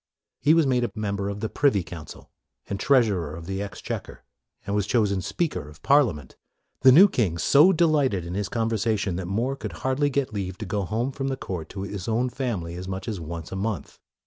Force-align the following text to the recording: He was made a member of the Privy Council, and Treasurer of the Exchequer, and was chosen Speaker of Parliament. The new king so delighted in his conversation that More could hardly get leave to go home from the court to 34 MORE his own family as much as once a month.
He 0.39 0.55
was 0.55 0.65
made 0.65 0.83
a 0.83 0.89
member 0.95 1.29
of 1.29 1.41
the 1.41 1.47
Privy 1.47 1.83
Council, 1.83 2.31
and 2.67 2.79
Treasurer 2.79 3.35
of 3.35 3.45
the 3.45 3.61
Exchequer, 3.61 4.23
and 4.65 4.75
was 4.75 4.87
chosen 4.87 5.21
Speaker 5.21 5.69
of 5.69 5.83
Parliament. 5.83 6.37
The 6.81 6.91
new 6.91 7.07
king 7.07 7.37
so 7.37 7.71
delighted 7.71 8.25
in 8.25 8.33
his 8.33 8.49
conversation 8.49 9.15
that 9.17 9.27
More 9.27 9.55
could 9.55 9.73
hardly 9.85 10.09
get 10.09 10.33
leave 10.33 10.57
to 10.57 10.65
go 10.65 10.85
home 10.85 11.11
from 11.11 11.27
the 11.27 11.37
court 11.37 11.69
to 11.69 11.75
34 11.81 11.85
MORE 11.85 11.91
his 11.93 12.07
own 12.07 12.29
family 12.29 12.73
as 12.73 12.87
much 12.87 13.07
as 13.07 13.19
once 13.19 13.51
a 13.51 13.55
month. 13.55 13.99